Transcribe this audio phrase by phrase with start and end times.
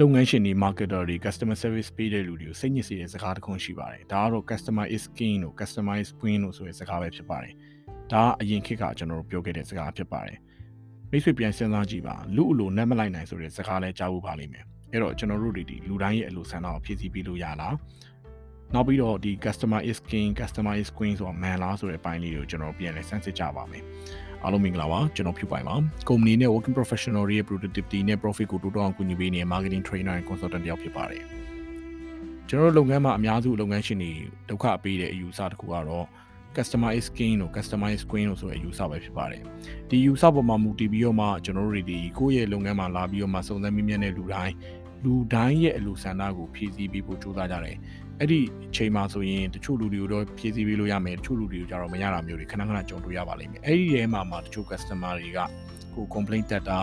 [0.00, 7.54] လုပ်ငန်းရှင်တွေ marketer တွေ customer service ပေးတဲ့လူတွေကိုစိတ်ညစ်စေတဲ့စကားတစ်ခုရှိပါတယ်ဒါကတော့ customer is king လို့ customer is queen လို့ဆိုတဲ့စကားပဲဖြစ်ပါတယ်
[8.12, 10.38] ဒါကအရင်ခေတ်ကကျွန်တော်တို့ပြောခဲ့တဲ့စကားဖြစ်ပါတယ်
[11.10, 17.74] မိတ်ဆွေပြန်စဉ်းစားကြည့်ပါလူအလိုနတ်မလိုက်နိုင်ဆိုတဲ့စကားလဲကြားဖို့ပါလိမ့်မယ်အဲ့တော့ကျွန်တော်တို့တွေဒီလူတိုင်းရဲ့အလိုဆန္ဒကိုဖြည့်ဆည်းပေးလို့ရလား
[18.74, 23.84] နောက်ပြီးတော့ဒီ customer is king customer is queen ဆိုတာ man လားဆိုတဲ့အပိုင်းလေးကိုကျွန်တော်ပြန်လဲစမ်းစစ်ကြပါမယ်
[24.44, 25.74] အားလုံးမင်္ဂလာပါကျွန်တော်ဖြူပိုင်ပါ
[26.08, 31.22] ကုမ္ပဏီနဲ့ working professional တွေရဲ့ productivity နဲ့ profit ကိုတိုးတက်အောင်ကူညီပေးနေတဲ့ marketing trainer and consultant တယောက်ဖြစ်ပါတယ်
[32.48, 34.12] ကျွန်တော်တို့လုပ်ငန်းမှာအများစုလုပ်ငန်းရှင်တွေ
[34.48, 36.06] ဒုက္ခပေးတဲ့အယူဆတစ်ခုကတော့
[36.56, 39.42] customer is king လို့ customer is queen လို့ဆိုတဲ့အယူဆပဲဖြစ်ပါတယ်
[39.88, 44.54] ဒီယူဆပေါ်မှာမူတည်ပြီးတော့မှကျွန်တော်တို့တွေဒီကိုယ့်ရဲ့လုပ်ငန်းမှာလာပြီးတော့မှစုံစမ်းမြင့်မြတ်တဲ့လူတိုင်း
[45.04, 47.76] လူတိုင်းရဲ့အလိုဆန္ဒကိုဖြည့်ဆည်းပေးဖို့ကြိုးစားကြတယ်
[48.20, 55.38] အဲ့ဒီအချိန်မှာဆိုရင်တချို့လူတွေကိုတော့ဖြည့်ဆည်းပေးလို့ရမယ်တချို့လူတွေကိုကြတော့မရတာမျိုးတွေခဏခဏကြုံတွေ့ရပါလိမ့်မယ်အဲ့ဒီထဲမှာမှတချို့ customer တွေက
[55.94, 56.78] ကို complaint တက်တာ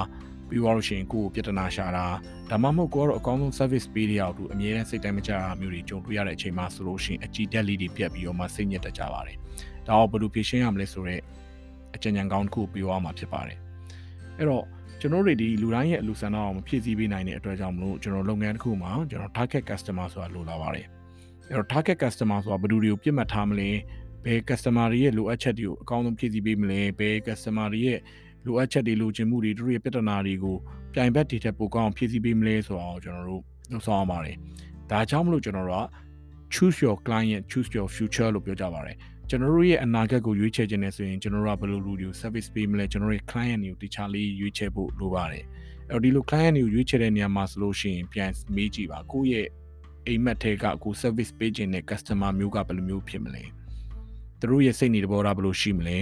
[0.48, 2.05] ပြီးတော့လို့ရှိရင်ကိုကိုပြဿနာရှာတာ
[2.49, 9.38] ဒါမှမဟုတ်ကိုကတော့အကောင်းဆုံး service ပေးရအောင်သူအမြဲတမ်းစိတ်တိုင်းမကြတာမျိုးတွေကြုံတွေ့ရတဲ့အချိန်မှာဆိုလို့ရှိရင်အကြည်တက်လေးတွေပြတ်ပြီးတော့မှစိတ်ညစ်တတ်ကြပါတယ်
[9.88, 11.21] ဒါတော့ဘယ်လိုဖြေရှင်းရမလဲဆိုတော့
[11.95, 13.57] အကြံဉာဏ်ကောင်းတစ်ခုပြောရမှာဖြစ်ပါတယ်
[14.38, 14.65] အဲ့တော့
[15.04, 20.85] ကျွန်တော်တို့ဒီလူတိုင်းရဲ့အလူဆန္ဒအောင်မဖြည့်ဆည်းပေးနိုင်တဲ့အတွက်ကြောင့်မလို့ကျွန်တော်လုပ်ငန်းတစ်ခုမှာကျွန်တော် target customer ဆိုတာလိုလာပါတယ်
[21.49, 23.70] အဲ့တော့ target customer ဆိုတာဘယ်သူတွေကိုပြစ်မှတ်ထားမလဲ
[24.26, 27.99] ဘယ် customer တွေရဲ့လိုအပ်ချက်တွေကိုအကောင်းဆုံးဖြည့်ဆည်းပေးမလဲဘယ် customer တွေရဲ့
[28.46, 30.55] လိုအပ်ချက်တွေလိုချင်မှုတွေတို့ရဲ့ပြဿနာတွေကို
[30.94, 34.35] ပြိုင်ဘက်တွေထက်ပိုကောင်းဖြည့်ဆည်းပေးမလဲဆိုတာကိုကျွန်တော်တို့လုပ်ဆောင်ရပါတယ်
[34.91, 35.85] ဒါကြောင့်မလို့ကျွန်တော်တို့က
[36.54, 38.98] choose your client choose your future လို့ပြောကြပါတယ်
[39.34, 45.46] ကျွန်တော်တို့ရဲ့အနာဂတ်ကိုရွေးချယ်ခြင်းနဲ့ဆိုရင်ကျွန်တော်တို့ကဘယ်လိုလူတွေကို service ပေးမလဲကျွန်တော်တို့ရဲ့ client တွေကိုတခြားလေးရွေးချယ်ဖို့လိုပါတယ်
[45.90, 49.48] အဲ့တော့ဒီလို client တွေကိုရွေးချယ်တဲ့နေရာမှာဆိုလို့ရှိရင်ပြန်မေးကြည့်ပါကိုယ့်ရဲ့
[50.07, 53.43] အိမ်မက်ထဲကကို service ပေးခြင်းနဲ့ customer မျိုးကဘယ်လိုမျိုးဖြစ်မလဲ
[54.40, 55.98] သူတို့ရဲ့စိတ်နေတဘောထားဘယ်လိုရှိမလဲ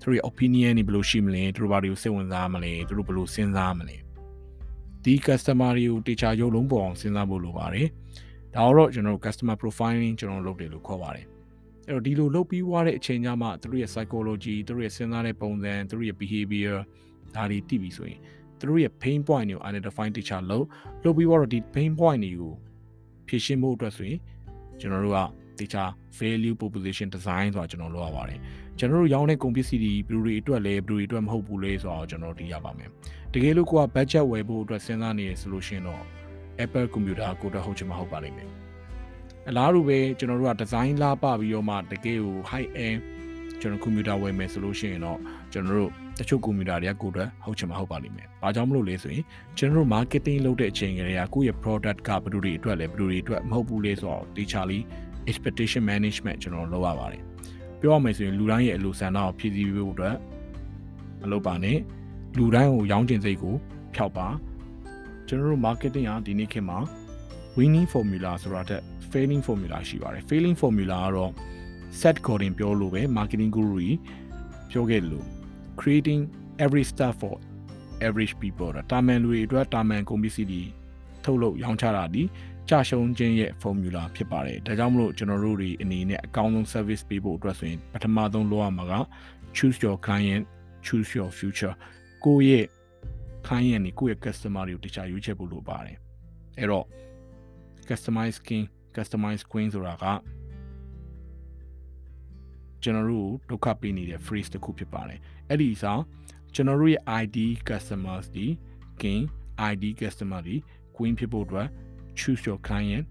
[0.00, 3.96] သူတို့ရဲ့ opinion တွေဘယ်လိုရှိမလဲသူတို့ဘာတွေကိုစိတ်ဝင်စားမလဲသူတို့ဘယ်လိုစဉ်းစားမလဲ
[5.04, 7.88] ဒီ customer တွေကိုတခြားရုပ်လုံးပေါ်အောင်စဉ်းစားဖို့လိုပါတယ်
[8.54, 11.26] ဒါတော့ကျွန်တော်တို့ customer profiling ကျွန်တော်လုပ်တယ်လို့ခေါ်ပါတယ်
[11.88, 16.76] အဲ့တော့ဒီလိုလုပ်ပြီးွားတဲ့အချိန်ကျမှသူတို့ရဲ့ psychology သူတို့ရဲ့စဉ်းစားတဲ့ပုံစံသူတို့ရဲ့ behavior
[17.34, 18.18] ဒါတွေသိပြီဆိုရင်
[18.58, 20.64] သူတို့ရဲ့ pain point တွေကို identify တခြားလုပ်
[21.04, 22.52] လုပ်ပြီးတော့ဒီ pain point တွေကို
[23.26, 24.18] ဖြည့်ရှင်းဖို့အတွက်ဆိုရင်
[24.80, 25.20] ကျွန်တော်တို့က
[25.60, 28.40] တခြား value proposition design ဆိုတာကျွန်တော်လုပ်ရပါတယ်
[28.78, 32.88] ကျွန်တော်တို့ရောင်းတဲ့ကုန်ပစ္စည်းတွေဘယ်လိုတွေအတွက်လဲဘယ်လိုတွေအတွက်မဟုတ်ဘူးလဲဆိုတော့ကျွန်တော်သိရပါမယ်
[33.32, 36.02] တကယ်လို့ကိုက budget ဝယ်ဖို့အတွက်စဉ်းစားနေရဆိုလို့ရှိရင်တော့
[36.64, 38.48] Apple computer ကိုတော့ဟုတ်ချင်မဟုတ်ပါလိမ့်မယ်
[39.48, 42.98] အလားတူပဲကျွန်တော်တို့က design လာပပြီးတော့မှတကယ်ကို high end
[43.60, 45.18] ကျွန်တော်ကွန်ပျူတာဝယ်မယ်ဆိုလို့ရှိရင်တော့
[45.52, 49.24] ကျွန်တော်တို့တချို့ကွန်ပျူတာတွေကကိုယ်တော့ဟုတ်ချင်မှဟုတ်ပါလိမ့်မယ်။ဘာကြောင့်မလို့လဲဆိုရင်
[49.58, 54.78] ကျွန်တော်တို့ marketing လုပ်တဲ့အချိန်ကလေးကကိုယ့်ရဲ့ product ကဘယ်လိုတွေအတွက်လဲဘယ်လိုတွေအတွက်မဟုတ်ဘူးလဲဆိုတော့တေချာလီ
[55.30, 57.22] expectation management ကျွန်တော်လုပ်ရပါတယ်။
[57.80, 60.16] ပြောရမယ်ဆိုရင်လူတိုင်းရဲ့အလိုဆန္ဒကိုဖြည့်ဆည်းပေးဖို့အတွက်
[61.20, 61.78] မလုပ်ပါနဲ့။
[62.38, 63.54] လူတိုင်းကိုရောင်းကျင်စိတ်ကို
[63.94, 64.26] ဖျောက်ပါ။
[65.26, 66.78] ကျွန်တော်တို့ marketing ကဒီနေ့ခေတ်မှာ
[67.60, 71.32] winning formula ဆိုတာတဲ့ failing formula ရှိပါတယ် failing formula ကတော့
[72.00, 73.98] set Godin ပြောလို့ပဲ marketing guru ကြီး
[74.70, 75.26] ပြောခဲ့တယ်လို့
[75.80, 76.20] creating
[76.64, 77.34] every step for
[78.06, 80.62] average people တာမန်လူတွေအတွက်တာမန်ကုန်ပစ္စည်းတွေ
[81.24, 82.22] ထုတ်လုပ်ရောင်းချတာဒီ
[82.68, 88.94] ကြရှုံးခြင်းရဲ့ formula ဖြစ်ပါတယ်ဒါကြောင့်မလို့ကျွန်တော်တို့တွေအနေနဲ့အကောင်းဆုံး service ပေးဖို့အတွက်ဆိုရင်ပထမဆုံးလုပ်ရမှာက
[89.56, 90.44] choose your client
[90.86, 91.74] choose your future
[92.24, 92.66] ကိုယ့်ရဲ့
[93.46, 95.96] client တွေကိုယ့်ရဲ့ customer တွေကိုတခြားရွေးချယ်ဖို့လိုပါတယ်
[96.58, 96.86] အဲ့တော့
[97.90, 98.64] customize king
[98.96, 100.04] customize queen ဆိုတာက
[102.82, 106.00] ကျွန်တော်တို့ဒုက္ခပေးနေတဲ့ phrase တစ်ခုဖြစ်ပါတယ်အဲ့ဒီအစား
[106.54, 108.46] ကျွန်တော်တို့ရဲ့ ID customers ဒီ
[109.02, 109.22] king
[109.70, 110.56] ID customer ဒီ
[110.96, 111.68] queen ဖြစ်ဖို့အတွက်
[112.18, 113.06] choose your client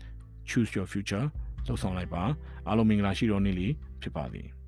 [0.49, 1.25] choose your future
[1.67, 2.23] လောက်ဆောင်လိုက်ပါ
[2.67, 4.43] အားလုံးမင်္ဂလာရှိတော်နေ့လေးဖြစ်ပါစေ။